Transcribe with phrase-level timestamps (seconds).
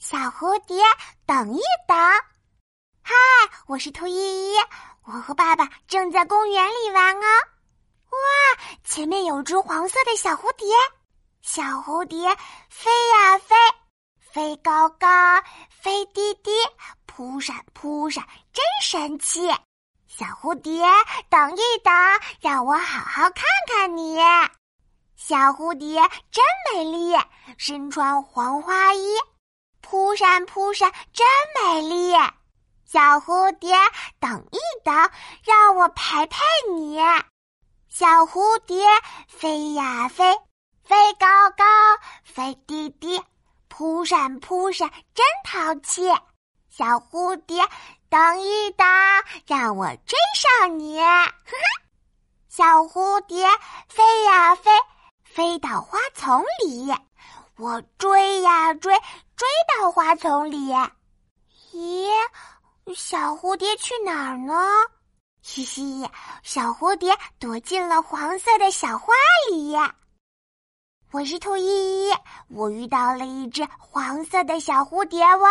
[0.00, 0.82] 小蝴蝶，
[1.26, 1.94] 等一等！
[3.02, 3.14] 嗨，
[3.66, 4.56] 我是兔依依，
[5.04, 7.26] 我和爸爸正在公园里玩哦。
[8.08, 10.66] 哇，前面有只黄色的小蝴蝶，
[11.42, 12.34] 小蝴蝶
[12.70, 13.54] 飞呀飞，
[14.32, 15.06] 飞高高，
[15.68, 16.50] 飞低低，
[17.04, 19.48] 扑闪扑闪，真神气！
[20.08, 20.82] 小蝴蝶，
[21.28, 21.92] 等一等，
[22.40, 24.16] 让我好好看看你。
[25.14, 26.42] 小蝴蝶真
[26.72, 27.14] 美丽，
[27.58, 29.06] 身穿黄花衣。
[29.90, 31.26] 扑闪扑闪，真
[31.56, 32.12] 美丽！
[32.86, 33.74] 小蝴蝶，
[34.20, 34.94] 等一等，
[35.42, 36.38] 让我陪陪
[36.72, 36.96] 你。
[37.88, 38.86] 小蝴蝶
[39.26, 40.38] 飞呀飞，
[40.84, 41.26] 飞高
[41.56, 41.64] 高，
[42.22, 43.20] 飞低低，
[43.66, 46.08] 扑闪扑闪，真淘气！
[46.68, 47.60] 小蝴蝶，
[48.08, 48.86] 等一等，
[49.44, 51.00] 让我追上你。
[51.00, 51.32] 哈哈！
[52.48, 53.44] 小蝴蝶
[53.88, 54.70] 飞呀飞，
[55.24, 56.94] 飞到花丛里。
[57.56, 58.94] 我追呀追，
[59.40, 60.70] 追到花丛里。
[61.72, 62.10] 咦，
[62.94, 64.52] 小蝴蝶去哪儿呢？
[65.40, 66.06] 嘻嘻，
[66.42, 69.14] 小蝴蝶躲进了黄色的小花
[69.50, 69.74] 里。
[71.10, 72.12] 我是兔依依，
[72.50, 75.48] 我遇到了一只黄色的小蝴蝶哇。